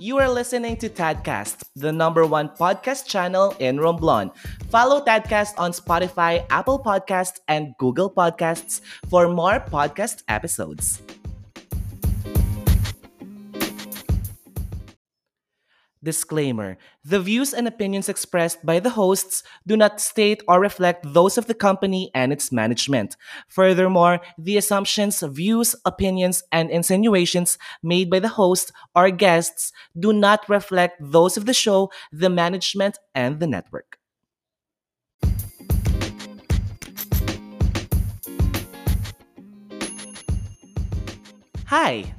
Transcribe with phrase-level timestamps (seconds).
[0.00, 4.32] You are listening to Tadcast, the number one podcast channel in Romblon.
[4.70, 11.02] Follow Tadcast on Spotify, Apple Podcasts, and Google Podcasts for more podcast episodes.
[16.02, 21.36] Disclaimer The views and opinions expressed by the hosts do not state or reflect those
[21.36, 23.16] of the company and its management.
[23.48, 30.48] Furthermore, the assumptions, views, opinions, and insinuations made by the host or guests do not
[30.48, 33.98] reflect those of the show, the management, and the network.
[41.66, 42.14] Hi!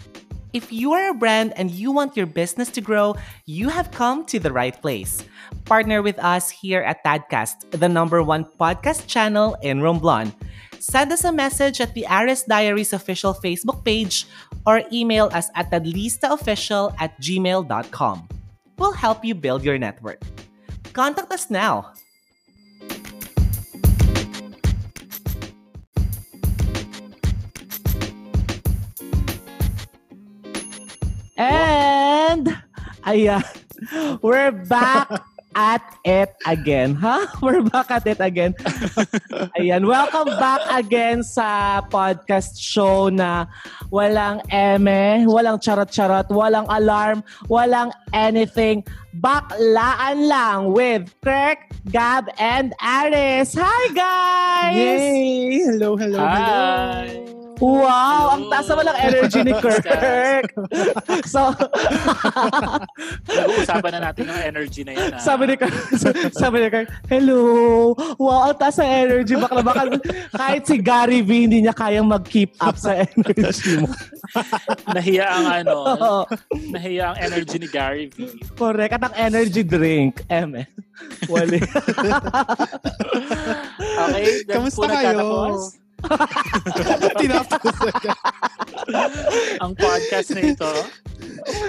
[0.53, 3.15] If you are a brand and you want your business to grow,
[3.45, 5.23] you have come to the right place.
[5.63, 10.35] Partner with us here at Tadcast, the number one podcast channel in Romblon.
[10.79, 14.27] Send us a message at the Aris Diaries official Facebook page
[14.65, 18.27] or email us at tadlistaofficial at gmail.com.
[18.77, 20.20] We'll help you build your network.
[20.91, 21.93] Contact us now.
[33.05, 33.44] Ayan,
[34.26, 35.10] we're back
[35.55, 36.96] at it again.
[36.96, 37.27] Ha?
[37.27, 37.40] Huh?
[37.44, 38.54] We're back at it again.
[39.60, 43.52] Ayan, welcome back again sa podcast show na
[43.91, 48.84] walang eme, walang charot-charot, walang alarm, walang anything.
[49.20, 51.60] Baklaan lang with Kirk,
[51.91, 53.52] Gab, and Aris.
[53.60, 54.76] Hi, guys!
[54.79, 55.68] Yay!
[55.68, 57.12] Hello, hello, Hi!
[57.12, 57.51] hello.
[57.62, 58.34] Wow!
[58.34, 59.85] Ang taas naman ng energy ni Kirk.
[61.34, 61.54] so,
[63.29, 65.13] Pag-uusapan na natin yung energy na yan.
[65.13, 65.22] ah.
[65.22, 65.78] sabi ni Kirk,
[66.41, 67.94] sabi ni Kirk, hello!
[68.17, 69.38] Wow, ang taas ng energy.
[69.38, 69.81] Baka baka
[70.34, 73.88] kahit si Gary V hindi niya kayang mag-keep up sa energy mo.
[74.97, 75.75] nahiya ang ano,
[76.73, 78.25] nahiya ang energy ni Gary V.
[78.57, 78.97] correct.
[78.97, 80.66] At ang energy drink, eme.
[81.29, 81.61] Wali.
[84.01, 84.97] Okay, dyan Kamusta po kayo?
[84.97, 85.80] nagtatapos
[87.22, 87.75] Tinapos
[89.62, 90.72] ang podcast na ito.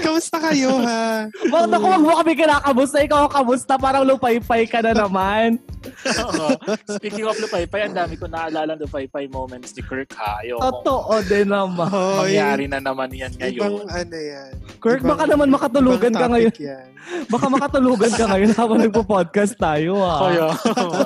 [0.03, 1.27] Kamusta kayo, ha?
[1.49, 3.01] Wag na wag mo kami kinakamusta.
[3.01, 3.75] Ikaw ang kamusta.
[3.77, 5.57] Parang lupay-pay ka na naman.
[6.23, 6.47] Oo.
[6.99, 10.39] Speaking of Lupaypay, ang dami ko naalala Lupaypay moments ni Kirk ha.
[10.43, 10.63] Ayoko.
[10.63, 11.91] Totoo din naman.
[11.91, 13.87] Hoy, Mangyari na naman yan Ibang ngayon.
[13.91, 14.53] ano yan.
[14.79, 16.55] Kirk, Ibang- baka naman makatulugan ibang ka ngayon.
[16.59, 16.87] Yan.
[17.35, 19.99] Baka makatulugan ka ngayon habang nagpo-podcast tayo.
[20.07, 20.23] Ah.
[20.23, 20.47] Kaya,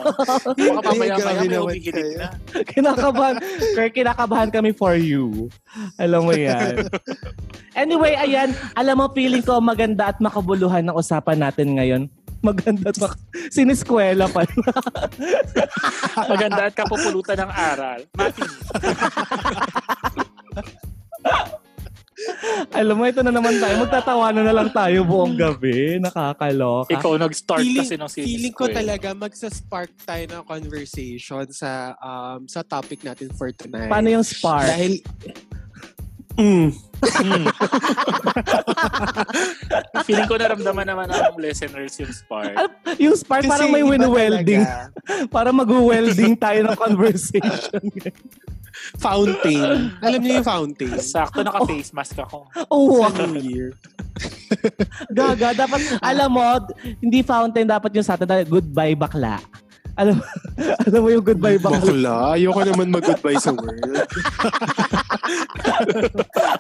[0.77, 2.29] baka mamaya-maya grabe may umihilig na.
[2.77, 3.41] kinakabahan.
[3.73, 5.49] Kirk, kinakabahan kami for you.
[5.97, 6.85] Alam mo yan.
[7.73, 8.36] Anyway, ayan.
[8.75, 12.03] Alam mo, feeling ko maganda at makabuluhan ng usapan natin ngayon.
[12.45, 14.45] Maganda at mak- siniskwela pa.
[16.33, 18.01] Maganda at kapupulutan ng aral.
[18.13, 18.45] Mati,
[22.73, 23.75] Alam mo, ito na naman tayo.
[23.85, 26.01] Magtatawanan na lang tayo buong gabi.
[26.01, 26.93] Nakakaloka.
[26.93, 28.75] ikaw nag-start Feeling, kasi ng series feeling ko eh.
[28.75, 33.93] talaga magsa-spark tayo ng conversation sa um sa topic natin for tonight.
[33.93, 34.65] Paano yung spark?
[34.65, 35.01] Dahil
[36.37, 36.69] Mm.
[36.97, 37.45] Hmm.
[40.09, 42.57] Feeling ko naramdaman naman ng listeners yung spark.
[42.57, 44.65] Al- yung spark kasi parang may win-welding.
[45.35, 47.83] Para mag-welding tayo ng conversation.
[49.05, 49.93] Fountain.
[50.05, 51.01] Alam niyo yung fountain?
[51.01, 52.45] Sakto naka-face mask ako.
[52.69, 53.09] oh, wow.
[53.09, 53.73] Sa New Year.
[55.09, 56.45] Gaga, dapat, alam mo,
[57.01, 58.29] hindi fountain dapat yung sa atin.
[58.29, 59.41] dahil Goodbye, bakla.
[59.97, 60.21] Alam,
[60.87, 61.81] alam mo yung goodbye, bakla.
[61.81, 62.15] Bakla.
[62.37, 63.81] Ayoko naman mag-goodbye sa world.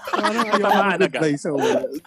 [0.09, 2.01] Parang ayoko mag-goodbye sa world.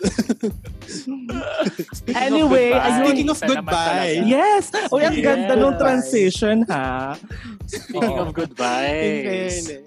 [1.93, 4.13] Speaking Anyway, of goodbye, speaking of goodbye.
[4.17, 4.25] talaga.
[4.25, 4.63] Yes!
[4.89, 5.23] Uy, ang Yes.
[5.23, 7.13] ganda nung transition, ha?
[7.67, 9.85] Speaking of goodbye.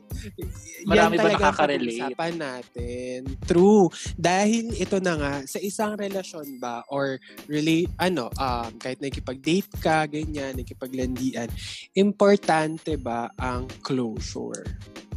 [0.85, 1.99] Marami ba yan talaga ang nakaka-relate?
[2.03, 3.19] pag-usapan natin.
[3.45, 3.87] True.
[4.15, 7.17] Dahil ito na nga, sa isang relasyon ba or
[7.47, 11.49] relate, ano, um, kahit nakikipag-date ka, ganyan, nakikipaglandian,
[11.95, 14.67] importante ba ang closure?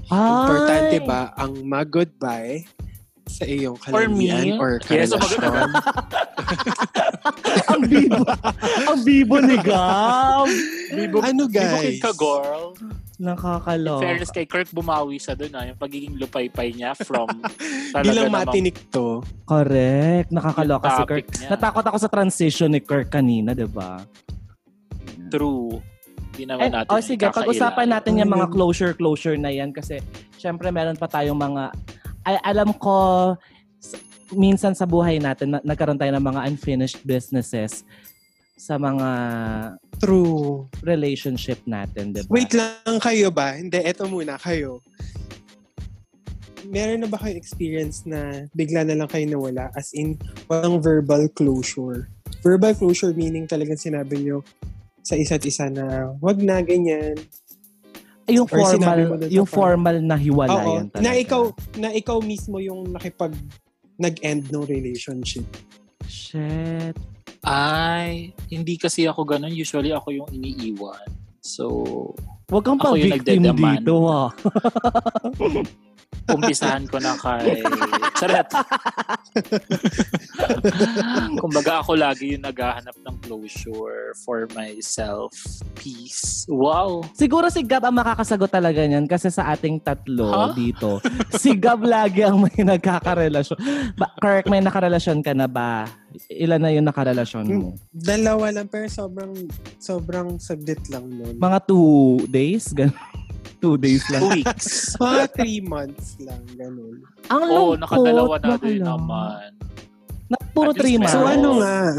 [0.06, 1.06] Importante Ay.
[1.06, 2.62] ba ang mag-goodbye
[3.26, 5.70] sa iyong For me, kalandian or yes, so karelasyon?
[7.73, 8.22] ang bibo.
[8.85, 10.46] ang bibo ni Gab.
[10.94, 11.82] Bibo, Ano, bibo guys?
[11.82, 12.78] kid ka, girl.
[13.16, 14.02] In Nakakaloka.
[14.02, 15.52] fairness kay Kirk, bumawi siya doon.
[15.52, 17.32] Ah, yung pagiging lupaypay niya from
[17.96, 19.23] talaga Bilang matinik to.
[19.44, 20.29] Correct.
[20.29, 21.28] Nakakaloka si Kirk.
[21.32, 21.50] niya.
[21.50, 24.03] Natakot ako sa transition ni Kirk kanina, di ba?
[25.28, 25.82] true.
[26.32, 28.53] Hindi naman And, natin oh, sige, pag-usapan natin yung mga Mm.
[28.53, 30.00] closure-closure na yan kasi
[30.35, 31.72] syempre meron pa tayong mga,
[32.22, 32.96] ay, alam ko,
[34.29, 37.88] minsan sa buhay natin, na, nagkaroon tayo ng mga unfinished businesses
[38.55, 39.09] sa mga
[39.99, 40.67] True.
[40.81, 42.31] relationship natin, di ba?
[42.31, 43.55] Wait lang kayo ba?
[43.55, 44.79] Hindi, eto muna kayo.
[46.66, 49.69] meron na ba kayo experience na bigla na lang kayo nawala?
[49.78, 50.17] As in,
[50.49, 52.09] walang verbal closure.
[52.41, 54.41] Verbal closure meaning talagang sinabi nyo
[55.05, 57.13] sa isa't isa na wag na ganyan.
[58.25, 58.97] Ay, yung Or formal,
[59.29, 61.05] yung formal na Oo, hiwalayan talaga.
[61.05, 61.43] na ikaw
[61.78, 63.37] na ikaw mismo yung nakipag
[64.02, 65.46] nag-end ng relationship.
[66.09, 66.97] Shit.
[67.46, 69.53] Ay, hindi kasi ako ganun.
[69.53, 71.06] Usually ako yung iniiwan.
[71.46, 71.70] So,
[72.50, 74.30] Huwag kang pa-victim dito, ah.
[76.26, 77.62] umpisahan ko na kay...
[78.18, 78.50] Charet!
[81.42, 85.30] Kumbaga ako lagi yung naghahanap ng closure for myself.
[85.78, 86.50] Peace.
[86.50, 87.06] Wow!
[87.14, 90.52] Siguro si Gab ang makakasagot talaga niyan kasi sa ating tatlo Huh?
[90.58, 90.98] dito,
[91.38, 93.58] si Gab lagi ang may nagkakarelasyon.
[93.94, 95.86] Ba, Kirk, may nakarelasyon ka na ba?
[96.28, 97.70] Ilan na yung nakarelasyon mo?
[97.90, 99.34] Dalawa lang pero sobrang
[99.78, 101.35] sobrang saglit lang nun.
[101.35, 101.90] Mga two
[102.28, 102.70] days?
[102.70, 102.91] Gan
[103.64, 104.22] two days Two lang.
[104.32, 104.67] weeks.
[105.02, 107.02] Mga three months lang, ganun.
[107.28, 107.79] Ang Oo, lungkot.
[107.82, 109.50] nakadalawa na din naman.
[110.26, 111.14] Na, puro At three months.
[111.14, 111.97] So ano nga?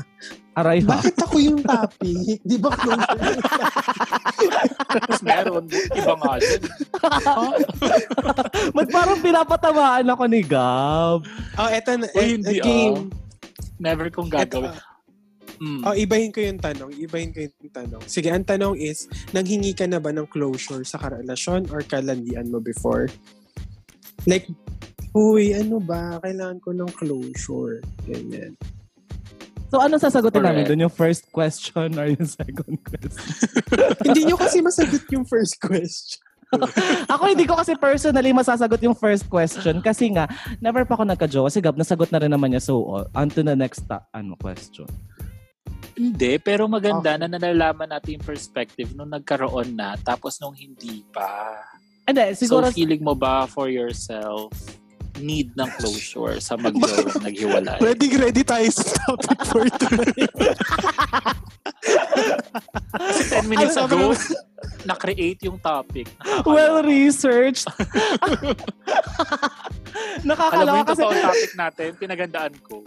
[0.57, 0.89] Aray ha.
[0.89, 2.41] Bakit ako yung topic?
[2.41, 3.37] Di ba closure?
[4.89, 6.63] Tapos meron, iba nga din.
[8.73, 11.29] Ba't parang pinapatamaan ako ni Gab?
[11.55, 12.09] oh, eto na.
[12.09, 13.13] Uy, eh, hindi game.
[13.77, 14.77] Never kong gagawin.
[15.57, 15.89] Mm.
[15.89, 16.91] oh, ibahin ko yung tanong.
[17.01, 18.03] Ibahin ko yung tanong.
[18.05, 22.61] Sige, ang tanong is, nanghingi ka na ba ng closure sa karelasyon or kalandian mo
[22.61, 23.09] before?
[24.29, 24.45] Like,
[25.17, 26.21] uy, ano ba?
[26.21, 27.81] Kailangan ko ng closure.
[28.05, 28.53] Ganyan.
[29.67, 30.87] So, anong sasagutin namin doon?
[30.87, 33.19] Yung first question or yung second question?
[34.07, 36.26] Hindi nyo kasi masagot yung first question.
[37.13, 40.31] ako hindi ko kasi personally masasagot yung first question kasi nga,
[40.63, 41.51] never pa ako nagka-jowa.
[41.51, 42.63] Si Gab, nasagot na rin naman niya.
[42.63, 44.87] So, uh, on to the next ta- ano question.
[45.97, 47.21] Hindi, pero maganda Okay.
[47.25, 51.57] na nalalaman natin yung perspective nung nagkaroon na tapos nung hindi pa.
[52.07, 54.53] Hindi, siguro, so, feeling mo ba for yourself
[55.17, 56.77] need ng closure sa mag
[57.27, 57.81] naghiwalay?
[57.81, 60.33] Ready, ready tayo sa topic for tonight.
[62.97, 64.13] 10 minutes Ay, ago,
[64.87, 66.07] na-create yung topic.
[66.23, 66.55] Nakakaloka.
[66.55, 67.67] well researched.
[70.17, 72.81] Alam mo Nakakalawa yung kasi, topic natin, pinagandaan ko.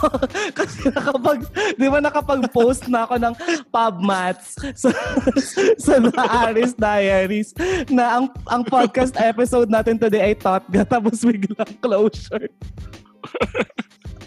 [0.58, 1.40] kasi nakapag,
[1.76, 3.34] di ba nakapag-post na ako ng
[3.68, 4.90] pub mats sa,
[5.78, 7.50] sa The Aris Diaries
[7.88, 12.48] na ang, ang podcast episode natin today ay Totga tapos biglang closure.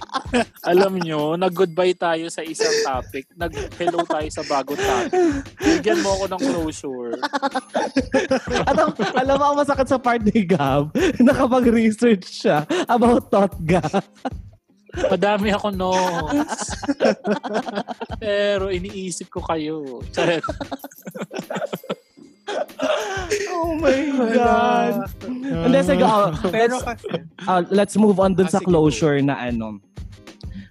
[0.72, 3.30] Alam nyo, nag-goodbye tayo sa isang topic.
[3.36, 5.22] Nag-hello tayo sa bagong topic.
[5.62, 7.14] Bigyan mo ako ng closure.
[8.70, 10.92] At ang, alam mo ang masakit sa part ni Gab,
[11.28, 13.84] nakapag-research siya about Totga.
[14.96, 16.72] Madami ako notes.
[18.16, 20.00] Pero iniisip ko kayo.
[20.16, 20.44] Charet.
[23.56, 25.10] Oh my God.
[25.26, 27.08] Hindi, sige, oh, Pero let's, kasi,
[27.50, 29.82] uh, let's move on dun Ah, sa sige, closure na ano.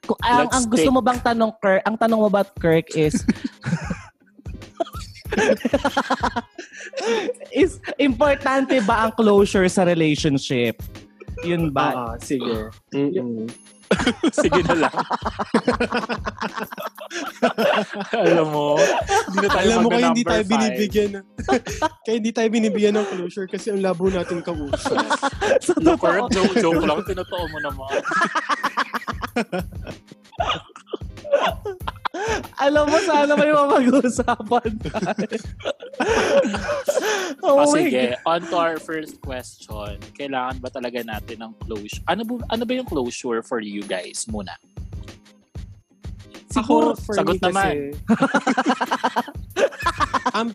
[0.07, 3.25] Kung, ang, ang gusto mo bang tanong, Kirk, ang tanong mo ba, Kirk, is
[7.65, 10.79] is importante ba ang closure sa relationship?
[11.43, 12.15] Yun ba?
[12.15, 12.71] ah, sige.
[12.95, 13.51] Mm-mm.
[14.43, 14.95] Sige na lang.
[18.27, 20.51] Alam mo, hindi na tayo Alam mo kaya hindi tayo five.
[20.51, 21.25] binibigyan ng,
[22.05, 24.97] kaya hindi tayo binibigyan ng closure kasi ang labo natin kausap.
[25.65, 26.29] sa No, totoo.
[26.31, 27.01] Joke, joke lang.
[27.05, 27.93] Tinotoo mo naman.
[32.63, 35.37] Alam mo, sana may mapag-usapan tayo.
[37.43, 39.99] oh Ah, my sige, on to our first question.
[40.15, 42.01] Kailangan ba talaga natin ng closure?
[42.07, 44.55] Ano ano ba yung closure for you guys muna?
[46.51, 47.77] Siguro, Ako, for sagot me kasi, naman.
[50.39, 50.49] ang,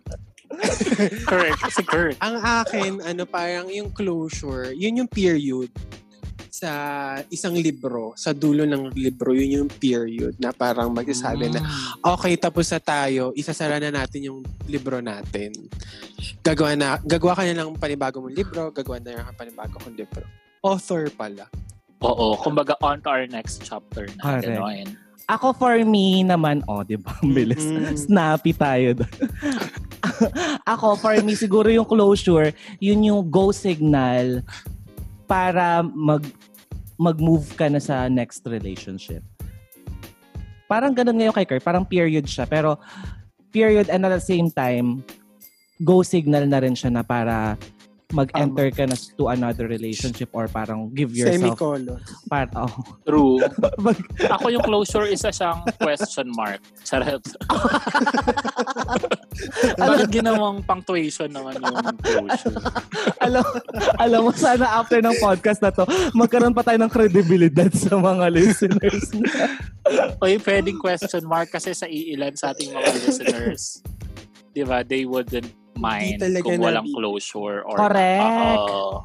[1.29, 1.59] Correct.
[1.71, 2.17] Si Kurt.
[2.19, 5.69] ang akin, ano, parang yung closure, yun yung period
[6.49, 6.71] sa
[7.31, 11.63] isang libro, sa dulo ng libro, yun yung period na parang magsasabi na,
[12.03, 15.55] okay, tapos na tayo, isasara na natin yung libro natin.
[16.43, 20.25] Gagawa na, gagawa ka na ng panibago mong libro, gagawa na ng panibago kong libro.
[20.59, 21.47] Author pala.
[22.03, 24.39] Oo, kumbaga on to our next chapter na.
[24.39, 24.51] Correct.
[24.51, 25.08] Ganon.
[25.29, 27.13] Ako for me naman, oh, di ba?
[27.37, 27.61] Bilis.
[27.61, 27.93] Mm.
[27.93, 29.13] Snappy tayo doon.
[30.73, 32.49] Ako, for me, siguro yung closure,
[32.81, 34.41] yun yung go signal
[35.29, 36.25] para mag
[36.99, 39.23] mag-move ka na sa next relationship.
[40.67, 41.63] Parang ganun ngayon kay Kurt.
[41.63, 42.43] Parang period siya.
[42.43, 42.75] Pero
[43.55, 45.05] period and at the same time,
[45.79, 47.55] go signal na rin siya na para
[48.09, 52.01] mag-enter ka na to another relationship or parang give yourself Semicolon.
[52.25, 52.65] part oh,
[53.05, 53.37] True.
[53.85, 56.57] mag- Ako yung closure isa siyang question mark.
[56.81, 57.21] Charot.
[59.77, 62.57] Bakit ginawang punctuation naman yung closure?
[63.25, 63.45] alam,
[64.01, 65.85] alam mo, sana after ng podcast na to,
[66.17, 69.05] magkaroon pa tayo ng credibility sa mga listeners.
[70.17, 73.85] Oy, pwedeng question mark kasi sa iilan sa ating mga listeners.
[74.49, 74.81] Di ba?
[74.81, 78.21] They wouldn't mind talaga kung walang nabi- closure or Correct.
[78.21, 79.03] Oo.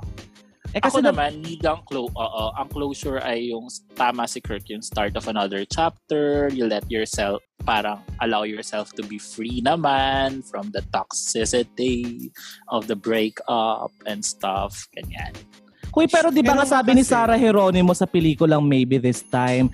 [0.74, 4.42] eh, Ako kasi na, naman, need ang, clo- oo, ang closure ay yung tama si
[4.42, 6.50] Kirk, yung start of another chapter.
[6.50, 12.34] You let yourself, parang allow yourself to be free naman from the toxicity
[12.74, 14.74] of the breakup and stuff.
[14.98, 15.30] Ganyan.
[15.94, 19.70] Kuy, pero di ba nga sabi ni Sarah Geronimo sa pelikulang Maybe This Time,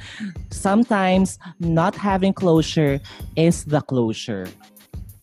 [0.52, 3.00] sometimes not having closure
[3.40, 4.44] is the closure.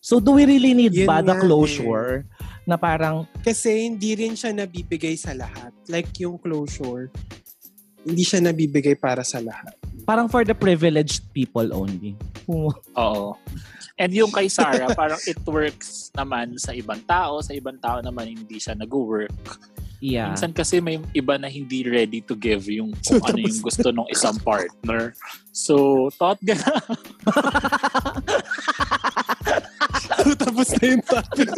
[0.08, 1.44] So do we really need Yun ba the nga eh.
[1.44, 2.24] closure?
[2.64, 5.68] Na parang, Kasi hindi rin siya nabibigay sa lahat.
[5.84, 7.12] Like yung closure,
[8.08, 9.76] hindi siya nabibigay para sa lahat.
[10.08, 12.16] parang for the privileged people only.
[12.48, 13.36] Oo.
[14.00, 17.44] And yung kay Sarah, parang it works naman sa ibang tao.
[17.44, 19.36] Sa ibang tao naman hindi siya nag-work.
[20.00, 20.32] Yeah.
[20.32, 24.08] Minsan kasi may iba na hindi ready to give yung kung ano yung gusto ng
[24.08, 25.12] isang partner.
[25.52, 26.72] So, thought ka na.
[30.58, 31.48] Tapos na yung topic.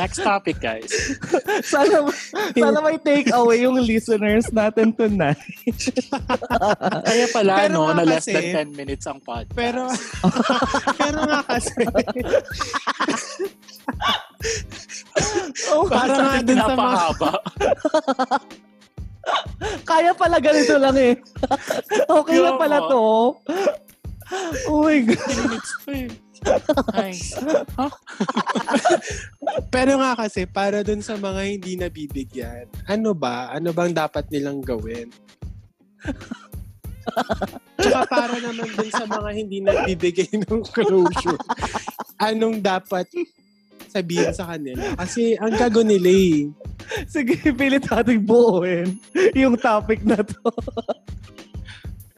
[0.00, 0.88] Next topic, guys.
[1.60, 2.08] sana,
[2.56, 5.36] sana may take away yung listeners natin tonight.
[7.04, 9.52] Kaya pala, Pero no, na less kasi- than 10 minutes ang podcast.
[9.52, 9.92] Pero,
[11.04, 11.84] pero nga kasi,
[15.74, 16.98] Oh, para nga dun sa mga,
[19.90, 21.14] kaya pala ganito lang eh.
[22.18, 23.34] okay lang Yun, pala to.
[24.68, 25.18] Oh my God.
[25.18, 26.08] 10 minutes pa eh.
[29.74, 33.50] Pero nga kasi, para dun sa mga hindi nabibigyan, ano ba?
[33.50, 35.10] Ano bang dapat nilang gawin?
[37.78, 41.40] Tsaka para naman dun sa mga hindi nagbibigay ng closure,
[42.22, 43.10] anong dapat
[43.88, 44.94] sabihin sa kanila?
[44.96, 46.48] Kasi ang gago nila eh.
[47.08, 48.96] Sige, pilit nating buuin
[49.36, 50.48] yung topic na to.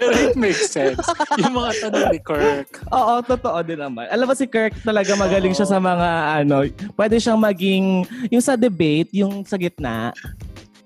[0.00, 0.96] Pero it makes sense.
[1.36, 2.80] Yung mga tanong ni Kirk.
[2.88, 4.08] Oo, totoo din naman.
[4.08, 6.64] Alam mo si Kirk talaga magaling siya sa mga ano,
[6.96, 10.16] pwede siyang maging yung sa debate, yung sa gitna.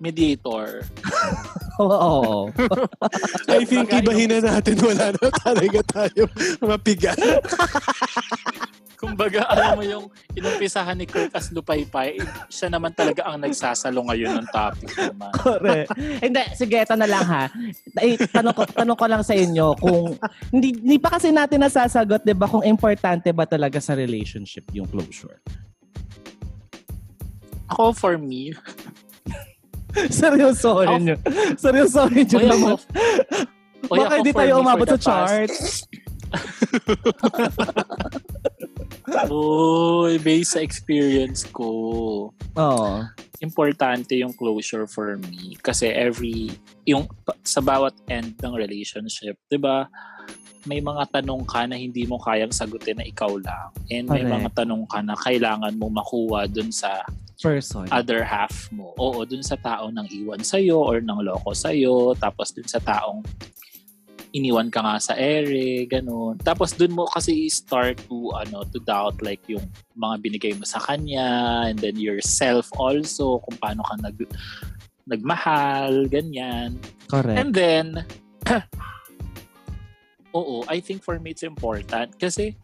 [0.03, 0.83] Mediator.
[1.85, 2.51] Oo.
[3.47, 6.27] I think ibahin na natin, wala na talaga tayo
[6.59, 7.15] mapiga.
[9.05, 12.17] Kumbaga, alam mo yung inumpisahan ni Kirk as lupaypay,
[12.49, 15.31] siya naman talaga ang nagsasalo ngayon ng topic naman.
[15.37, 15.93] Correct.
[16.25, 17.45] Hindi, sige, ito na lang ha.
[18.01, 20.17] Eh, tanong, ko, tanong ko lang sa inyo kung
[20.49, 24.89] hindi, hindi pa kasi natin nasasagot, 'di ba, kung importante ba talaga sa relationship yung
[24.89, 25.39] closure.
[27.69, 28.57] Ako, for me,
[29.95, 31.17] Seryosohin nyo.
[31.55, 32.75] Seryosohin nyo naman.
[33.93, 35.87] Oy, Baka hindi tayo umabot sa charts.
[39.29, 41.69] Uy, based sa experience ko,
[42.57, 42.91] Oo.
[43.45, 45.61] importante yung closure for me.
[45.61, 46.57] Kasi every,
[46.89, 47.05] yung
[47.45, 49.89] sa bawat end ng relationship, di ba,
[50.65, 53.69] may mga tanong ka na hindi mo kayang sagutin na ikaw lang.
[53.93, 54.35] And may Correct.
[54.41, 57.05] mga tanong ka na kailangan mo makuha dun sa
[57.37, 57.85] Person.
[57.93, 58.97] other half mo.
[58.97, 62.17] Oo, dun sa taong nang iwan sa'yo or nang loko sa'yo.
[62.17, 63.21] Tapos dun sa taong
[64.35, 66.35] iniwan ka nga sa ere, ganun.
[66.43, 69.63] Tapos dun mo kasi start to, ano, to doubt like yung
[69.95, 74.19] mga binigay mo sa kanya and then yourself also, kung paano ka nag,
[75.07, 76.83] nagmahal, ganyan.
[77.07, 77.39] Correct.
[77.39, 77.87] And then,
[80.35, 82.59] oo, I think for me it's important kasi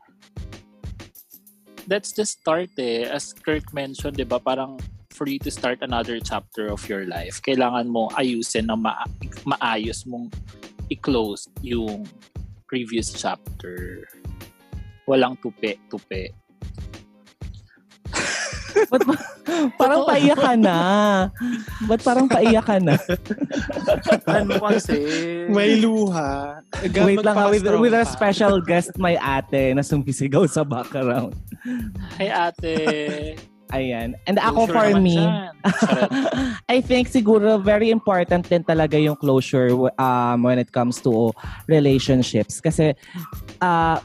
[1.87, 3.07] that's the start eh.
[3.07, 4.83] As Kirk mentioned, di ba, parang
[5.15, 9.07] for you to start another chapter of your life, kailangan mo ayusin na ma-
[9.47, 10.35] maayos mong
[10.91, 12.05] i-close yung
[12.67, 14.05] previous chapter.
[15.07, 16.31] Walang tupi-tupi.
[18.91, 19.27] Ba't ba-
[19.81, 20.79] parang paiyak ka na.
[21.91, 22.95] Ba't parang paiyak ka na?
[24.31, 24.99] ano kasi?
[25.51, 26.63] May luha.
[26.75, 31.35] Aga- Wait lang ha, with, with a special guest, may ate na sumisigaw sa background.
[32.15, 32.75] Hey ate.
[33.71, 34.19] Ayan.
[34.27, 35.19] And ako closure for me.
[36.75, 41.31] I think siguro very important din talaga yung closure um, when it comes to
[41.71, 42.59] relationships.
[42.59, 42.95] Kasi
[43.63, 43.99] uh,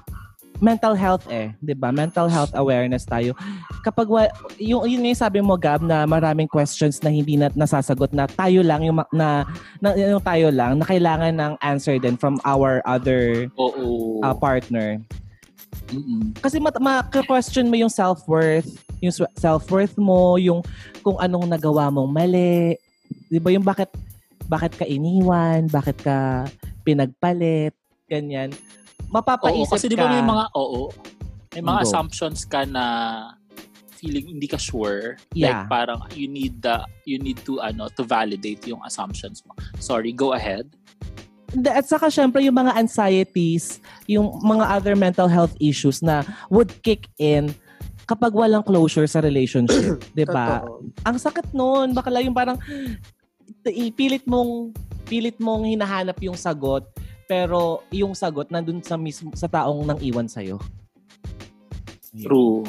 [0.63, 1.91] mental health eh, 'di ba?
[1.91, 3.35] Mental health awareness tayo.
[3.83, 8.15] Kapag wa- yung yun yung sabi mo Gab na maraming questions na hindi na nasasagot
[8.15, 9.43] na tayo lang yung na,
[9.83, 14.19] na yung tayo lang na kailangan ng answer din from our other Oo.
[14.23, 14.99] uh, partner.
[15.91, 16.33] Mm-mm.
[16.41, 20.65] Kasi mat- ma-question mo yung self-worth, yung self-worth mo, yung
[21.05, 22.75] kung anong nagawa mong mali.
[23.29, 23.89] Di ba yung bakit,
[24.45, 26.45] bakit ka iniwan, bakit ka
[26.85, 27.73] pinagpalit,
[28.09, 28.53] ganyan.
[28.53, 30.05] Oo, Mapapaisip kasi di ka.
[30.05, 30.89] ba may mga, oo,
[31.53, 31.85] may mga Go.
[31.87, 32.83] assumptions ka na
[33.95, 35.17] feeling hindi ka sure.
[35.33, 35.65] Yeah.
[35.65, 39.55] Like parang you need the you need to ano to validate yung assumptions mo.
[39.79, 40.67] Sorry, go ahead.
[41.55, 43.79] Hindi, At saka syempre yung mga anxieties,
[44.11, 47.55] yung mga other mental health issues na would kick in
[48.05, 50.61] kapag walang closure sa relationship, 'di ba?
[51.07, 52.59] Ang sakit noon, baka lang yung parang
[53.65, 56.85] ipilit mong pilit mong hinahanap yung sagot
[57.25, 60.41] pero yung sagot nandun sa mismo sa taong nang iwan sa
[62.15, 62.63] True.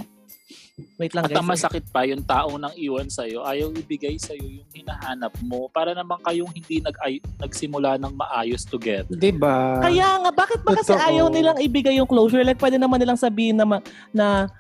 [0.76, 1.40] Wait lang At guys.
[1.40, 5.96] ang masakit pa, yung taong nang iwan sa'yo, ayaw ibigay sa'yo yung hinahanap mo para
[5.96, 6.92] naman kayong hindi nag
[7.40, 9.08] nagsimula ng maayos together.
[9.08, 9.80] Di ba?
[9.80, 11.08] Kaya nga, bakit ba kasi Totoo.
[11.08, 12.44] ayaw nilang ibigay yung closure?
[12.44, 14.52] Like, pwede naman nilang sabihin na, ma- na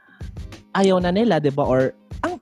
[0.72, 1.68] ayaw na nila, di ba?
[1.68, 1.92] Or,
[2.24, 2.40] ang,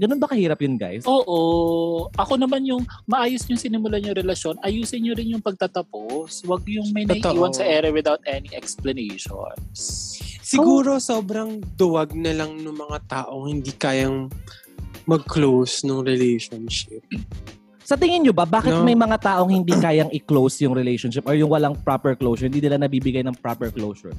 [0.00, 1.04] ganun ba kahirap yun, guys?
[1.04, 2.08] Oo.
[2.16, 6.40] Ako naman yung maayos yung sinimulan yung relasyon, ayusin nyo rin yung pagtatapos.
[6.40, 7.36] Huwag yung may Totoo.
[7.36, 10.24] naiiwan sa ere without any explanations.
[10.48, 14.32] Siguro sobrang duwag na lang ng mga taong hindi kayang
[15.04, 17.04] mag-close ng relationship.
[17.84, 18.84] Sa tingin nyo ba, bakit No.
[18.84, 22.76] may mga taong hindi kayang i-close yung relationship or yung walang proper closure, hindi nila
[22.76, 24.12] nabibigay ng proper closure?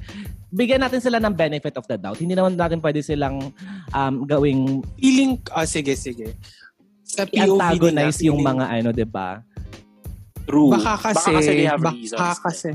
[0.50, 2.18] Bigyan natin sila ng benefit of the doubt.
[2.18, 3.54] Hindi naman natin pwede silang
[3.90, 6.34] um, gawing Feeling, ah sige, sige.
[7.06, 9.28] Sa POV i-antagonize nila, yung feeling- mga ano, di ba?
[10.42, 10.70] True.
[10.74, 12.38] Baka kasi, Baka kasi they have baka reasons.
[12.42, 12.68] kasi,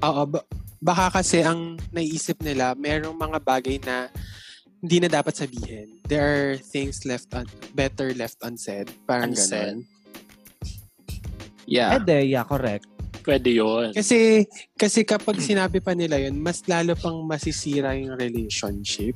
[0.00, 0.44] oo, ba-
[0.80, 4.08] baka kasi ang naisip nila, merong mga bagay na
[4.80, 6.00] hindi na dapat sabihin.
[6.08, 8.88] There are things left un, better left unsaid.
[9.04, 9.76] Parang Unsaid.
[9.76, 9.84] ganon.
[11.64, 12.00] Yeah.
[12.00, 12.88] Ede, yeah, correct.
[13.20, 13.92] Pwede yun.
[13.92, 19.12] Kasi, kasi kapag sinabi pa nila yun, mas lalo pang masisira yung relationship.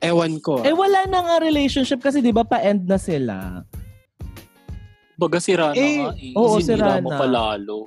[0.00, 0.64] Ewan ko.
[0.64, 3.60] Eh, wala na nga relationship kasi di ba pa-end na sila.
[5.14, 6.32] Baga sira na Eh, nga eh.
[6.34, 7.18] oo, Sinira sira mo na.
[7.20, 7.84] pa lalo.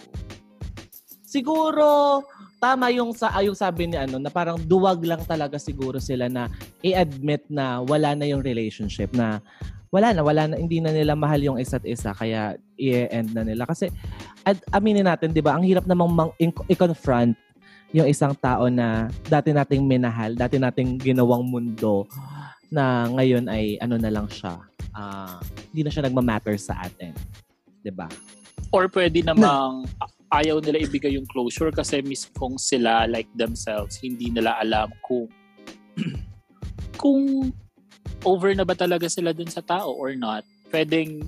[1.26, 2.22] Siguro,
[2.60, 6.48] tama yung sa yung sabi ni ano na parang duwag lang talaga siguro sila na
[6.82, 9.44] i-admit na wala na yung relationship na
[9.94, 13.64] wala na wala na hindi na nila mahal yung isa't isa kaya i-end na nila
[13.64, 13.92] kasi
[14.44, 16.32] at aminin natin 'di ba ang hirap namang mang,
[16.68, 17.36] i-confront
[17.96, 22.04] yung isang tao na dati nating minahal, dati nating ginawang mundo
[22.68, 24.60] na ngayon ay ano na lang siya.
[24.96, 25.40] ah
[25.72, 27.16] hindi na siya nagma-matter sa atin.
[27.84, 28.08] 'Di ba?
[28.72, 29.88] Or pwede namang
[30.36, 35.32] ayaw nila ibigay yung closure kasi mismong sila like themselves, hindi nila alam kung
[37.02, 37.52] kung
[38.28, 40.44] over na ba talaga sila dun sa tao or not.
[40.68, 41.24] Pwedeng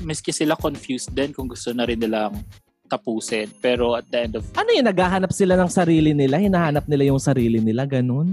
[0.00, 2.40] miski sila confused din kung gusto na rin nilang
[2.88, 3.52] tapusin.
[3.60, 6.40] Pero at the end of, Ano yun, naghahanap sila ng sarili nila?
[6.40, 7.84] Hinahanap nila yung sarili nila?
[7.84, 8.32] Ganun?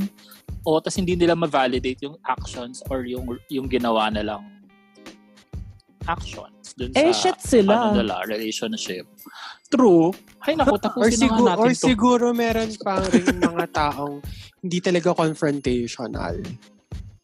[0.66, 4.42] o tas hindi nila ma-validate yung actions or yung yung ginawa na lang
[6.72, 7.74] actions dun Eh, sa shit sila.
[7.92, 9.06] ano nila, relationship.
[9.68, 10.12] True.
[10.42, 11.88] Ay naku, or, tapusin siguro, na nga or natin to.
[11.88, 14.16] siguro meron pang rin mga taong
[14.60, 16.36] hindi talaga confrontational.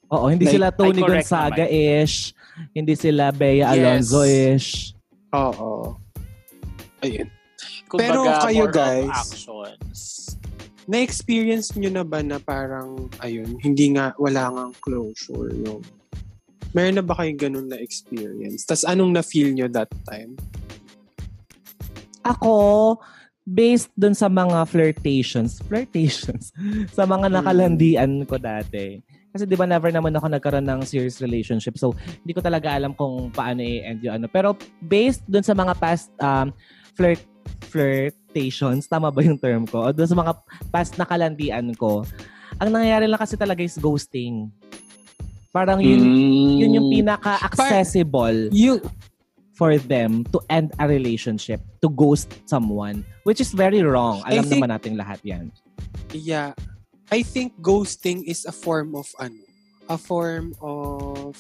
[0.08, 2.32] Oo, hindi Like, sila Tony Gonzaga-ish.
[2.72, 3.72] Hindi sila Bea Yes.
[4.08, 4.70] Alonzo-ish.
[5.36, 6.00] Oo.
[7.04, 7.28] Ayun.
[7.88, 10.00] Kumbaga, Pero kayo, guys, actions.
[10.88, 15.84] Na-experience nyo na ba na parang, ayun, hindi nga, wala nga closure yung
[16.76, 18.68] Meron na ba kayong ganun na experience?
[18.68, 20.36] Tapos anong na-feel nyo that time?
[22.28, 22.98] Ako,
[23.48, 26.52] based dun sa mga flirtations, flirtations,
[26.92, 29.00] sa mga nakalandian ko dati.
[29.32, 31.80] Kasi di ba never naman ako nagkaroon ng serious relationship.
[31.80, 34.28] So, hindi ko talaga alam kung paano i-end yung ano.
[34.28, 36.52] Pero based dun sa mga past um,
[36.98, 37.24] flirt
[37.72, 39.88] flirtations, tama ba yung term ko?
[39.88, 40.34] O dun sa mga
[40.68, 42.04] past nakalandian ko,
[42.60, 44.52] ang nangyayari lang kasi talaga is ghosting.
[45.50, 46.58] Parang yun, Mm.
[46.60, 48.82] yun yung pinaka-accessible You,
[49.54, 54.22] for them to end a relationship, to ghost someone, which is very wrong.
[54.24, 55.50] I Alam think- naman nating lahat yan.
[56.14, 56.54] yeah,
[57.10, 59.40] I think ghosting is a form of ano,
[59.88, 61.34] a form of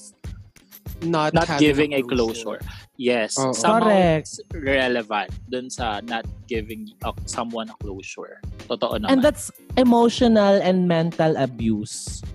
[1.03, 2.57] not, Not giving a closure.
[2.97, 3.37] Yes.
[3.37, 3.53] Oo.
[3.53, 4.41] Somehow Correct.
[4.49, 8.41] relevant dun sa not giving uh, someone a closure.
[8.65, 9.11] Totoo naman.
[9.13, 12.25] And that's emotional and mental abuse.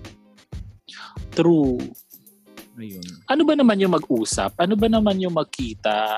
[1.33, 1.81] True.
[2.77, 3.05] Ayun.
[3.29, 4.57] Ano ba naman yung mag-usap?
[4.57, 6.17] Ano ba naman yung magkita?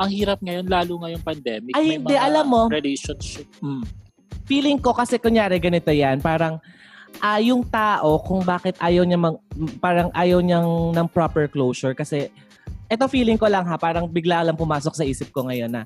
[0.00, 1.72] Ang hirap ngayon, lalo ngayong pandemic.
[1.76, 2.60] Ay, may hindi, mga alam mo.
[2.72, 3.48] Relationship.
[3.60, 3.84] Mm.
[4.48, 6.58] Feeling ko kasi kunyari ganito yan, parang
[7.20, 9.36] ah yung tao kung bakit ayaw niya mag,
[9.84, 12.32] parang ayaw niyang ng proper closure kasi
[12.88, 15.84] eto feeling ko lang ha, parang bigla lang pumasok sa isip ko ngayon na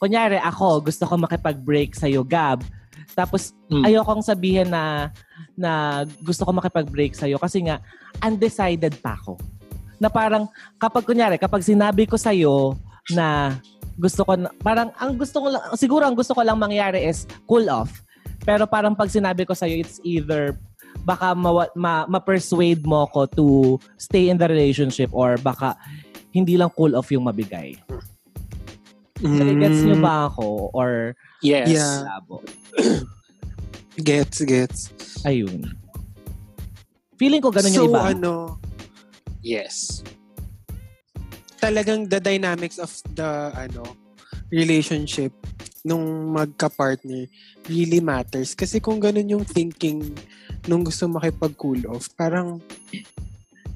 [0.00, 2.64] kunyari ako gusto ko makipag-break sa Gab
[3.12, 3.84] Tapos, Mm.
[3.86, 5.10] ayokong sabihin na
[5.52, 7.82] na gusto ko makipag-break sa'yo kasi nga,
[8.24, 9.36] undecided pa ako.
[10.00, 10.48] Na parang,
[10.80, 12.74] kapag kunyari, kapag sinabi ko sa'yo
[13.12, 13.58] na
[13.94, 17.28] gusto ko, na, parang, ang gusto ko lang, siguro ang gusto ko lang mangyari is
[17.44, 18.02] cool off.
[18.42, 20.56] Pero parang pag sinabi ko sa'yo, it's either
[21.02, 23.46] baka ma, ma, ma-persuade mo ko to
[23.98, 25.74] stay in the relationship or baka
[26.32, 27.76] hindi lang cool off yung mabigay.
[29.22, 30.70] Mm, Gets nyo ba ako?
[30.74, 31.68] Or Yes.
[31.74, 32.06] Yeah.
[32.06, 32.40] labo?
[33.98, 34.80] Gets, gets.
[35.28, 35.68] Ayun.
[37.20, 38.08] Feeling ko ganun so, yung iba.
[38.08, 38.32] ano,
[39.44, 40.00] Yes.
[41.62, 43.86] talagang the dynamics of the ano
[44.50, 45.30] relationship
[45.86, 47.26] nung magka-partner
[47.70, 48.54] really matters.
[48.54, 50.14] Kasi kung ganun yung thinking
[50.66, 52.58] nung gusto makipag-cool off, parang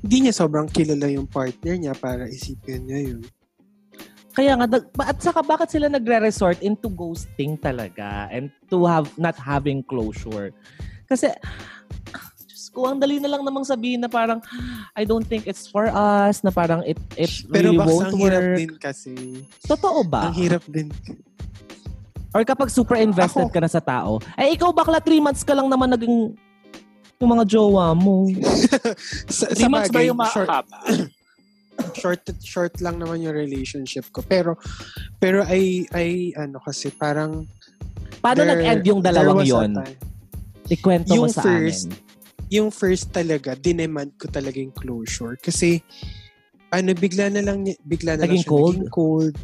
[0.02, 3.22] hindi niya sobrang kilala yung partner niya para isipin niya yun.
[4.36, 9.08] Kaya nga, nag- ba- at saka bakit sila nagre-resort into ghosting talaga and to have
[9.16, 10.52] not having closure?
[11.06, 11.32] Kasi,
[12.44, 14.44] Diyos ko, ang dali na lang namang sabihin na parang,
[14.92, 18.42] I don't think it's for us, na parang it, it Pero really won't ang hirap
[18.44, 18.58] work.
[18.58, 19.14] din kasi.
[19.64, 20.28] Totoo ba?
[20.28, 20.92] Ang hirap din.
[22.30, 25.56] Or kapag super invested Ako- ka na sa tao, eh ikaw bakla, three months ka
[25.56, 26.36] lang naman naging
[27.16, 28.28] yung mga jowa mo.
[29.32, 30.76] Sa, Three sa months ba bagay, yung short, mahaba?
[31.96, 34.20] Short short lang naman yung relationship ko.
[34.22, 34.56] Pero
[35.18, 37.46] pero ay ay ano kasi parang
[38.20, 39.72] Paano there- nag-end yung dalawang yon?
[40.66, 42.04] Ikwento mo Yung sa first, amin.
[42.46, 45.34] Yung first talaga, dinemand ko talaga yung closure.
[45.38, 45.82] Kasi
[46.76, 48.76] ano, bigla na lang, bigla na Naging lang siya cold?
[48.76, 49.34] naging cold.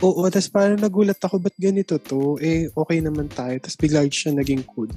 [0.00, 2.38] Oo, tapos parang nagulat ako, ba't ganito to?
[2.38, 3.58] Eh, okay naman tayo.
[3.58, 4.94] Tapos bigla siya naging cold.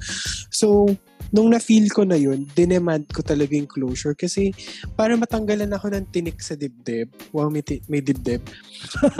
[0.48, 0.86] So,
[1.30, 4.14] nung na-feel ko na yun, dinemand ko talaga yung closure.
[4.14, 4.54] Kasi
[4.94, 7.10] para matanggalan ako ng tinik sa dibdib.
[7.34, 8.46] Wow, may, ti- may dibdib.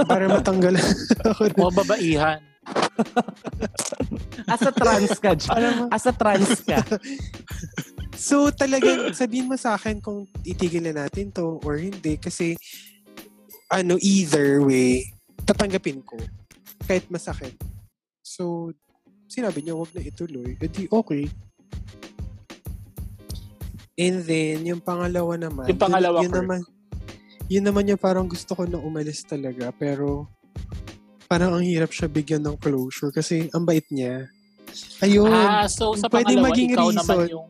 [0.06, 0.82] para matanggalan
[1.30, 1.58] ako ng...
[1.58, 2.38] O babaihan.
[4.46, 5.34] As a trans ka,
[5.90, 6.78] As a trans ka.
[8.16, 12.56] So talagang sabihin mo sa akin kung itigil na natin to or hindi kasi
[13.72, 15.08] ano either way
[15.48, 16.20] tatanggapin ko
[16.84, 17.56] kahit masakit.
[18.22, 18.72] So
[19.26, 20.56] sinabi niya wag na ituloy.
[20.60, 21.26] E di okay.
[23.96, 25.68] And then yung pangalawa naman.
[25.68, 26.60] Yung pangalawa, yun, yun naman
[27.52, 30.24] yun naman yung parang gusto ko na umalis talaga pero
[31.28, 34.28] parang ang hirap siya bigyan ng closure kasi ang bait niya.
[35.04, 35.28] Ayun.
[35.28, 37.00] Ah, so sa pangalawa, maging ikaw reason.
[37.04, 37.46] naman yung...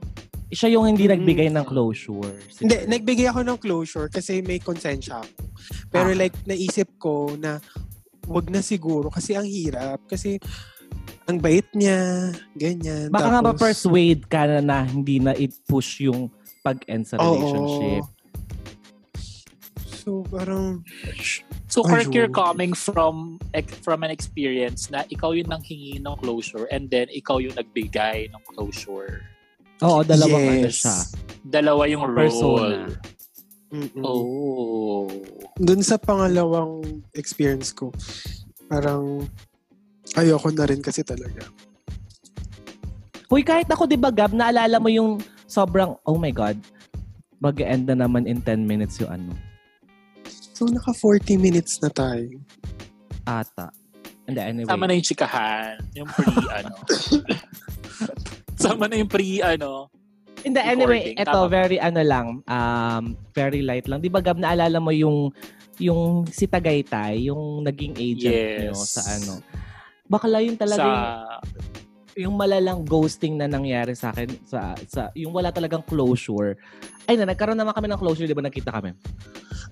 [0.53, 1.13] Siya yung hindi Mm.
[1.17, 2.37] nagbigay ng closure.
[2.61, 5.49] Hindi, nagbigay ako ng closure kasi may konsensya ako.
[5.89, 6.19] Pero Ah.
[6.19, 7.57] like, naisip ko na
[8.29, 10.05] wag na siguro kasi ang hirap.
[10.05, 10.37] Kasi
[11.25, 13.09] ang bait niya, ganyan.
[13.09, 16.29] Baka nga Tapos- ma-persuade ka na, na hindi na i-push yung
[16.61, 17.33] pag-end sa Oo.
[17.33, 18.05] relationship.
[20.03, 20.83] So, parang,
[21.73, 23.41] So, Kirk, you're coming from
[23.81, 28.43] from an experience na ikaw yung nanghingi ng closure and then ikaw yung nagbigay ng
[28.45, 29.25] closure.
[29.83, 30.79] Oo, dalawang ano yes.
[30.83, 30.97] siya.
[31.43, 32.19] Dalawa yung role.
[32.19, 32.87] Persona.
[33.73, 34.05] Mm-mm.
[34.05, 35.09] Oh.
[35.57, 37.91] Dun sa pangalawang experience ko,
[38.69, 39.27] parang
[40.15, 41.49] ayoko na rin kasi talaga.
[43.33, 45.17] Hoy, kahit ako, di ba, Gab, naalala mo yung
[45.49, 46.61] sobrang, oh my God,
[47.41, 49.33] mag-end na naman in 10 minutes yung ano,
[50.53, 52.39] So, naka 40 minutes na tayo.
[53.27, 53.75] ata.
[54.29, 54.71] Hindi, anyway.
[54.71, 55.75] Sama na yung chikahan.
[55.99, 56.29] Yung pre,
[56.63, 56.75] ano.
[58.63, 59.91] Sama na yung pre, ano.
[60.43, 61.23] Hindi, anyway, recording.
[61.23, 61.51] ito, Tama.
[61.51, 64.03] very ano lang, um, very light lang.
[64.03, 65.31] Di ba, Gab, naalala mo yung,
[65.79, 68.59] yung si Tagaytay, yung naging agent Yes.
[68.63, 69.33] nyo sa ano.
[70.07, 70.87] Bakla yun talaga Sa...
[70.87, 71.23] yung,
[72.13, 76.59] yung malalang ghosting na nangyari sa akin, sa, sa, yung wala talagang closure.
[77.13, 78.97] Ay na, nagkaroon naman kami ng closure, di ba, nakita kami.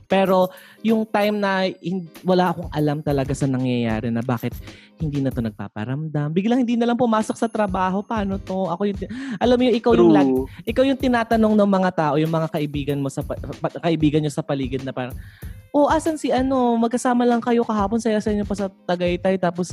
[0.04, 0.52] Pero,
[0.84, 4.52] yung time na hin- wala akong alam talaga sa nangyayari na bakit
[5.00, 6.36] hindi na to nagpaparamdam.
[6.36, 8.04] Biglang hindi na lang pumasok sa trabaho.
[8.04, 8.68] Paano to?
[8.68, 9.00] Ako yung,
[9.40, 10.44] alam mo yung ikaw yung lag, True.
[10.68, 13.24] ikaw yung tinatanong ng mga tao, yung mga kaibigan mo sa
[13.80, 15.16] kaibigan nyo sa paligid na parang,
[15.72, 19.72] oh, asan si ano, magkasama lang kayo kahapon, saya sa inyo pa sa Tagaytay, tapos,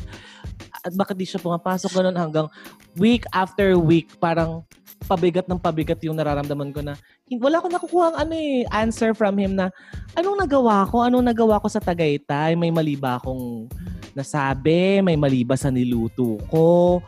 [0.85, 2.47] at bakit di siya pumapasok ganun hanggang
[2.95, 4.63] week after week, parang
[5.05, 6.93] pabigat ng pabigat yung nararamdaman ko na,
[7.35, 9.67] wala akong nakukuha ano eh, answer from him na,
[10.15, 11.03] anong nagawa ko?
[11.03, 12.55] Anong nagawa ko sa Tagaytay?
[12.55, 13.67] May mali ba akong
[14.15, 15.03] nasabi?
[15.03, 16.99] May mali ba sa niluto ko?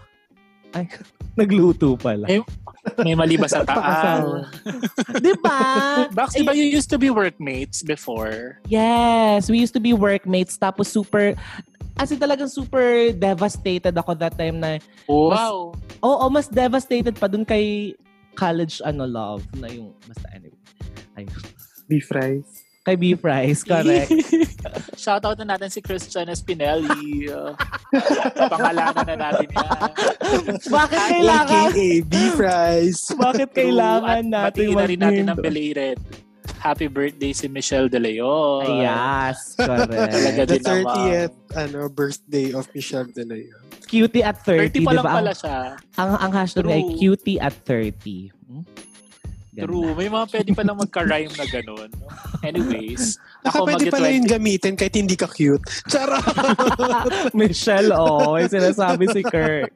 [0.76, 0.92] Ay,
[1.40, 2.28] nagluto pala.
[2.28, 2.44] Eh,
[3.00, 4.50] May mali ba sa taas?
[5.24, 5.60] Di ba?
[6.18, 8.60] Bax, di ba you used to be workmates before?
[8.68, 11.32] Yes, we used to be workmates tapos super
[12.00, 15.76] as in talagang super devastated ako that time na Wow.
[16.00, 17.92] oo, mas devastated pa dun kay
[18.36, 20.60] college ano love na yung basta anyway.
[21.18, 21.42] Ayun.
[21.90, 22.70] Beef fries.
[22.88, 24.10] Kay Beef Rice, correct.
[25.04, 27.28] Shoutout na natin si Christian Espinelli.
[27.28, 27.54] Uh,
[28.50, 29.70] pangalanan na natin yan.
[30.64, 31.70] Bakit kailangan?
[31.70, 33.02] AKA beef rice.
[33.14, 34.34] Bakit kailangan True.
[34.34, 35.46] At natin batiin na rin natin ng mag-name?
[35.46, 35.98] belated.
[36.60, 38.84] Happy birthday si Michelle De Leon.
[38.84, 39.90] Yes, correct.
[39.90, 40.84] Talaga The din naman.
[40.86, 43.64] 30th ano, birthday of Michelle De Leon.
[43.90, 45.14] Cutie at 30, 30 pa di lang ba?
[45.18, 45.58] pala Ang, siya.
[45.98, 46.98] ang, ang hashtag niya ay True.
[47.00, 48.30] cutie at 30.
[48.46, 48.64] Hmm?
[49.50, 49.66] Ganda.
[49.66, 49.98] True.
[49.98, 51.90] May mga pwede palang magka-rhyme na ganun.
[52.46, 55.66] Anyways, Naka ako pwede pala yung gamitin kahit hindi ka cute.
[55.90, 56.22] Charot!
[57.40, 59.74] Michelle, oh, may sinasabi si Kirk.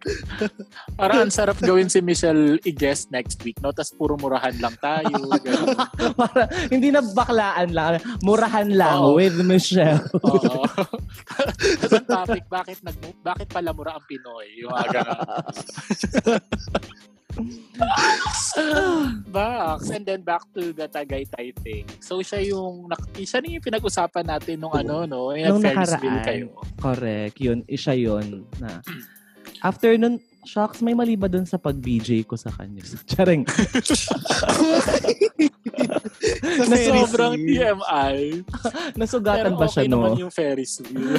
[0.93, 3.73] Parang ang sarap gawin si Michelle i-guest next week, no?
[3.73, 5.09] Tapos puro murahan lang tayo.
[6.21, 9.17] Para, hindi na baklaan lang, murahan lang Oo.
[9.17, 10.05] with Michelle.
[10.21, 10.69] Oo.
[11.81, 12.93] Tapos ang topic, bakit, nag
[13.25, 14.53] bakit pala mura ang Pinoy?
[14.61, 15.17] Yung ganun.
[19.27, 19.89] Box.
[19.89, 21.85] And then back to the Tagaytay thing.
[21.99, 25.33] So siya yung, siya na yung pinag-usapan natin nung ano, no?
[25.33, 26.23] Yung Nung nakaraan.
[26.23, 26.47] kayo.
[26.77, 28.45] Correct, yun, isa yun.
[28.61, 28.79] Na.
[29.63, 32.83] After nun, Shocks, may mali ba dun sa pag-BJ ko sa kanya?
[33.11, 33.47] Charing.
[36.53, 37.33] Sa Na sobrang.
[37.35, 38.15] TMI.
[38.99, 39.99] Nasugatan Pero ba okay siya, no?
[39.99, 41.17] naman yung Ferris wheel.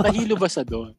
[0.00, 0.94] Nahilo ba siya doon?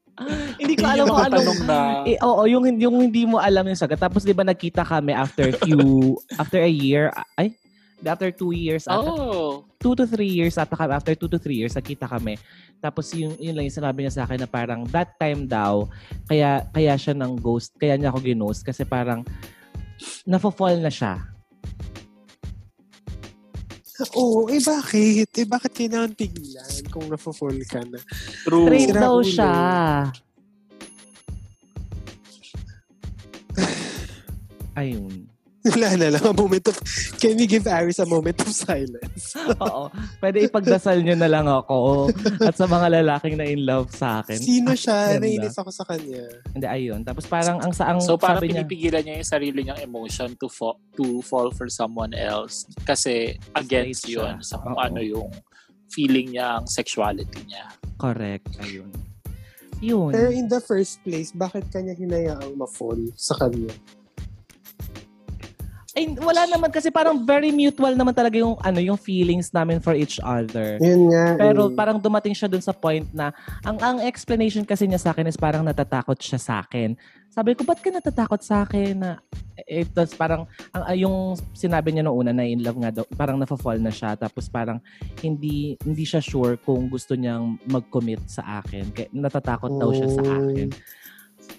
[0.60, 1.62] Hindi ko alam kung anong...
[1.66, 1.80] na...
[2.06, 3.98] Eh, oo, yung, yung hindi mo alam yung sagot.
[3.98, 7.56] Tapos di ba nagkita kami after few, after a year, ay,
[8.06, 11.60] after two years, ata, Oh, two to three years ata kami, after two to three
[11.60, 12.40] years, nakita kami.
[12.80, 15.84] Tapos yung, yun lang yung sinabi niya sa akin na parang that time daw,
[16.32, 19.28] kaya, kaya siya ng ghost, kaya niya ako ginost kasi parang
[20.24, 21.20] nafo-fall na siya.
[24.18, 25.30] Oo, eh bakit?
[25.38, 28.02] Eh bakit kailangan pigilan kung nafo-fall ka na?
[28.42, 28.66] true.
[28.66, 29.28] Straight Sira daw ulo.
[29.28, 29.54] siya.
[34.82, 35.33] Ayun.
[35.64, 36.24] Wala na lang.
[36.28, 36.76] A moment of...
[37.16, 39.32] Can we give Aris a moment of silence?
[39.64, 39.88] Oo.
[40.20, 42.12] Pwede ipagdasal niyo na lang ako
[42.44, 44.36] at sa mga lalaking na in love sa akin.
[44.36, 45.16] Sino siya?
[45.16, 45.24] ganda.
[45.24, 46.28] Nainis ako sa kanya.
[46.52, 47.00] Hindi, ayun.
[47.08, 50.52] Tapos parang ang saang So parang sabi niya, pinipigilan niya yung sarili niyang emotion to
[50.52, 54.36] fall, to fall for someone else kasi against Straight siya.
[54.36, 54.84] yun sa kung Oo.
[54.84, 55.32] ano yung
[55.88, 57.72] feeling niya, ang sexuality niya.
[57.96, 58.90] correct, ayun.
[59.80, 60.12] Yun.
[60.12, 63.72] Pero in the first place, bakit kanya hinayaang ma-fall sa kanya?
[65.94, 69.94] Ay, wala naman kasi parang very mutual naman talaga yung ano yung feelings namin for
[69.94, 70.82] each other.
[70.82, 71.38] Yun nga.
[71.38, 71.78] Pero eh.
[71.78, 73.30] parang dumating siya dun sa point na
[73.62, 76.98] ang ang explanation kasi niya sa akin is parang natatakot siya sa akin.
[77.30, 79.06] Sabi ko, ba't ka natatakot sa akin?
[79.06, 79.22] Na,
[79.70, 83.06] eh, tapos parang ang, ah, yung sinabi niya noong una na in love nga daw,
[83.14, 84.18] parang nafa-fall na siya.
[84.18, 84.82] Tapos parang
[85.22, 88.90] hindi hindi siya sure kung gusto niyang mag-commit sa akin.
[88.98, 90.42] Kaya natatakot daw siya sa Oh.
[90.42, 90.74] akin.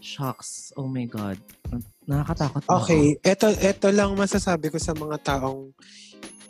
[0.02, 0.74] Shocks.
[0.74, 1.38] Oh my God.
[2.04, 2.78] Nakakatakot na ako.
[2.84, 5.72] Okay, eto, eto lang masasabi ko sa mga taong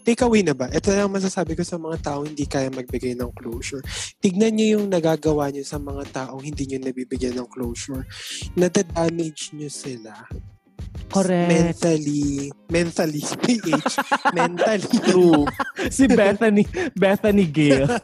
[0.05, 0.69] takeaway na ba?
[0.69, 3.81] Ito lang masasabi ko sa mga taong hindi kaya magbigay ng closure.
[4.21, 8.05] Tignan niyo yung nagagawa niyo sa mga taong hindi niyo nabibigyan ng closure.
[8.53, 10.13] Nada-damage niyo sila.
[11.09, 11.49] Correct.
[11.49, 12.53] Mentally.
[12.69, 13.23] Mentally.
[13.25, 13.95] PH.
[14.37, 14.93] mentally.
[15.09, 15.49] True.
[15.95, 17.87] si Bethany, Bethany Gale.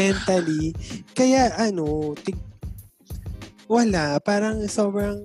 [0.00, 0.76] mentally.
[1.16, 2.51] Kaya ano, tig-
[3.72, 4.20] wala.
[4.20, 5.24] Parang sobrang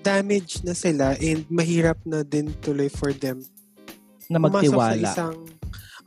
[0.00, 3.40] damage na sila and mahirap na din tuloy for them
[4.28, 4.96] na magtiwala.
[4.96, 5.36] sa isang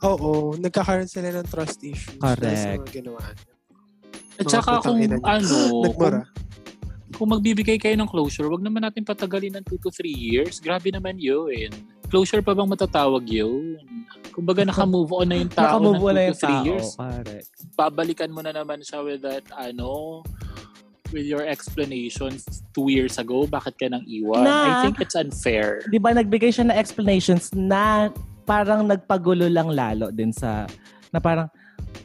[0.01, 2.81] oo, nagkakaroon sila ng trust issues dahil sa Correct.
[2.81, 3.51] mga ginawa niya.
[4.33, 6.21] At Mga saka kung ina ano, Nagmura.
[6.25, 6.25] kung,
[7.13, 10.57] kung magbibigay kayo ng closure, wag naman natin patagalin ng 2 to 3 years.
[10.57, 11.69] Grabe naman yun.
[12.13, 13.81] Closure pa bang matatawag yun?
[14.29, 16.63] Kumbaga naka-move on na yung tao Nakamove on na ng 2 yung to 3 tao.
[16.63, 16.87] years.
[16.93, 17.47] Correct.
[17.73, 20.21] babalikan mo na naman siya with that, ano,
[21.09, 22.37] with your explanation
[22.69, 24.45] two years ago, bakit ka nang iwan?
[24.45, 25.81] Na- I think it's unfair.
[25.89, 28.13] Di ba nagbigay siya ng explanations na
[28.45, 30.69] parang nagpagulo lang lalo din sa,
[31.09, 31.49] na parang,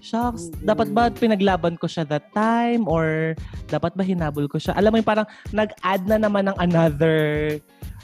[0.00, 0.64] shucks, Mm-mm.
[0.64, 2.88] dapat ba pinaglaban ko siya that time?
[2.88, 4.72] Or dapat ba hinabol ko siya?
[4.72, 7.16] Alam mo yung parang nag-add na naman ng another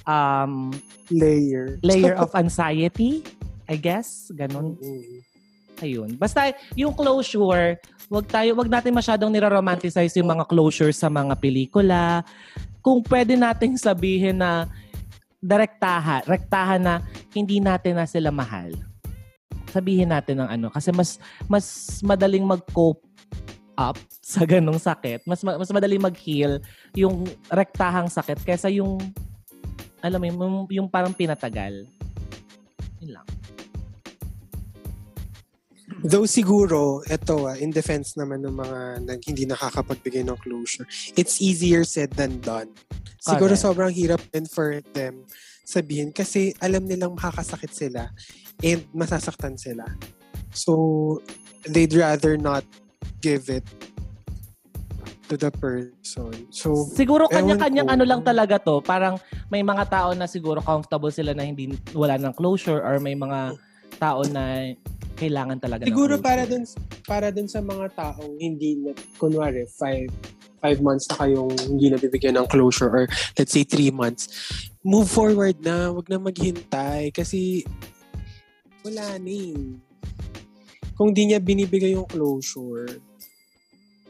[0.09, 0.73] um,
[1.11, 1.77] Layer.
[1.85, 3.25] layer of anxiety,
[3.69, 4.31] I guess.
[4.33, 4.77] Ganon.
[4.81, 5.21] Mm.
[5.83, 6.11] Ayun.
[6.14, 12.23] Basta yung closure, wag tayo wag natin masyadong niro-romanticize yung mga closure sa mga pelikula.
[12.85, 14.71] Kung pwede nating sabihin na
[15.45, 16.95] direktahan, rektahan na
[17.37, 18.73] hindi natin na sila mahal.
[19.69, 21.19] Sabihin natin ng ano kasi mas
[21.51, 23.03] mas madaling mag-cope
[23.75, 25.27] up sa ganong sakit.
[25.27, 26.62] Mas ma- mas madaling mag-heal
[26.95, 29.03] yung rektahang sakit kaysa yung
[30.05, 31.88] alam mo yun, yung, yung parang pinatagal.
[33.01, 33.27] Yun lang.
[36.05, 40.85] Though siguro, eto ah, in defense naman ng mga nag, hindi nakakapagbigay ng closure,
[41.17, 42.69] it's easier said than done.
[43.25, 43.64] Siguro Correct.
[43.64, 45.25] sobrang hirap din for them
[45.64, 48.12] sabihin kasi alam nilang makakasakit sila
[48.61, 49.88] and masasaktan sila.
[50.53, 51.25] So,
[51.64, 52.69] they'd rather not
[53.25, 53.64] give it
[55.29, 56.33] to the person.
[56.53, 58.85] So, Siguro kanya-kanyang ano lang talaga to.
[58.85, 59.17] Parang
[59.49, 63.57] may mga tao na siguro comfortable sila na hindi wala ng closure or may mga
[63.97, 64.75] tao na
[65.15, 66.67] kailangan talaga siguro para dun,
[67.07, 70.11] para dun sa mga taong hindi na, kunwari, five,
[70.59, 73.05] five months na kayong hindi nabibigyan ng closure or
[73.39, 74.27] let's say three months,
[74.83, 75.95] move forward na.
[75.95, 77.63] Huwag na maghintay kasi
[78.83, 79.79] wala na eh.
[80.95, 82.87] Kung di niya binibigay yung closure,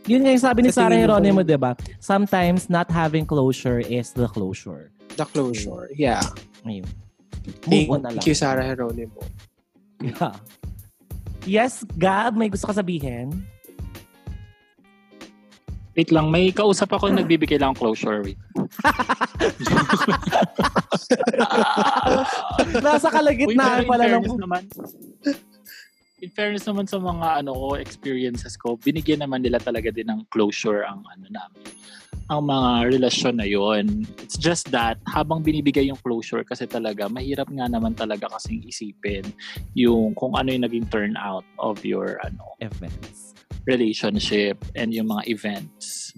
[0.05, 1.73] Yun nga yung sabi ni Sa Sarah tingin mo Geronimo, kung- di ba?
[1.97, 4.93] Sometimes not having closure is the closure.
[5.15, 5.87] the closure.
[5.95, 6.19] Yeah.
[6.67, 6.83] Ayun.
[6.85, 6.91] Move
[7.71, 8.25] Thank on na lang.
[8.27, 9.23] you, Sarah Geronimo.
[10.03, 10.35] Yeah.
[11.45, 13.45] Yes, Gab, may gusto ka sabihin?
[15.95, 18.27] Wait lang, may kausap ako nagbibigay lang ng closure.
[18.27, 18.35] Wait.
[22.83, 24.19] Nasa kalagitnaan pala ng...
[24.19, 24.67] fairness naman,
[26.25, 30.25] in fairness naman sa mga ano ko experiences ko, binigyan naman nila talaga din ng
[30.33, 31.65] closure ang ano namin.
[32.33, 34.09] Ang mga relasyon na yon.
[34.25, 39.29] It's just that habang binibigay yung closure kasi talaga mahirap nga naman talaga kasing isipin
[39.77, 43.37] yung kung ano yung naging turnout of your ano Events.
[43.69, 46.17] relationship and yung mga events.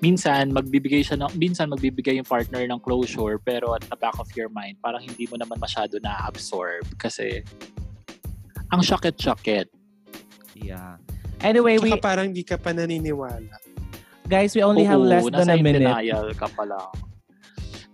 [0.00, 4.28] Minsan, magbibigay siya ng, minsan magbibigay yung partner ng closure pero at the back of
[4.36, 7.40] your mind, parang hindi mo naman masyado na-absorb kasi
[8.74, 9.70] ang syakit-syakit.
[10.58, 10.98] Yeah.
[11.38, 13.54] Anyway, we Tsaka parang di ka pa naniniwala.
[14.24, 15.84] guys, we only have Oo, less than a in minute.
[15.84, 16.90] denial ka pa lang.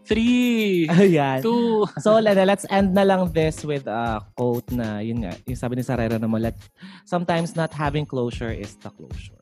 [0.07, 1.39] Three, Ayan.
[1.39, 5.55] two, So, Lena, let's end na lang this with a quote na, yun nga, yung
[5.55, 6.59] sabi ni Sarera naman, let,
[7.07, 9.39] sometimes not having closure is the closure.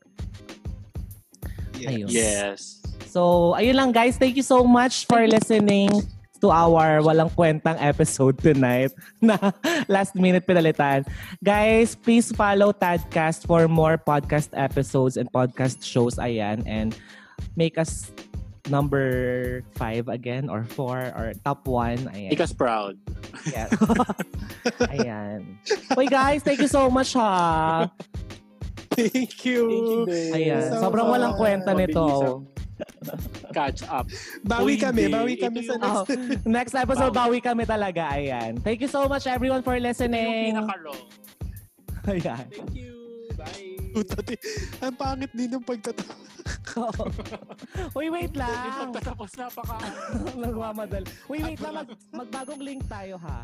[1.79, 2.05] Ayun.
[2.11, 2.81] yes.
[3.09, 4.19] So, ayun lang guys.
[4.21, 5.89] Thank you so much for listening
[6.41, 9.35] to our walang kwentang episode tonight na
[9.87, 11.03] last minute pinalitan.
[11.43, 16.15] Guys, please follow Tadcast for more podcast episodes and podcast shows.
[16.15, 16.63] Ayan.
[16.65, 16.95] And
[17.55, 18.11] make us
[18.69, 21.97] number five again or four or top one.
[22.13, 22.31] Ayan.
[22.31, 22.95] Make us proud.
[23.49, 23.69] Yes.
[24.93, 25.57] Ayan.
[25.95, 27.89] Uy guys, thank you so much ha.
[28.93, 30.05] Thank you.
[30.35, 30.75] Ayan.
[30.75, 32.43] So Sobrang walang kwenta nito.
[33.51, 34.05] Catch up.
[34.41, 35.13] Bawi Uy, kami, hindi.
[35.13, 36.45] bawi kami Ito sa yung- Oh, next.
[36.45, 38.13] next episode, bawi kami talaga.
[38.13, 38.59] Ayan.
[38.59, 40.53] Thank you so much everyone for Yung listening.
[40.53, 40.97] pinaka-raw.
[42.07, 42.45] Ayan.
[42.49, 42.95] Thank you.
[43.33, 43.79] Bye.
[43.89, 44.35] Putati.
[44.79, 46.13] Ang pangit din ng pagtatawa.
[47.95, 48.91] Uy, wait Yung lang.
[48.91, 49.77] pagtatapos napaka...
[50.43, 51.07] Nagmamadali.
[51.25, 51.73] Uy, wait lang.
[51.79, 53.41] Mag, magbagong link tayo ha.